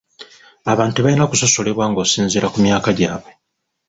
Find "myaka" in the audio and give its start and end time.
2.65-2.89